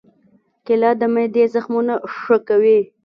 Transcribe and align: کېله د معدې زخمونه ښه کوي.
کېله 0.65 0.91
د 0.99 1.01
معدې 1.13 1.43
زخمونه 1.53 1.93
ښه 2.17 2.37
کوي. 2.47 2.79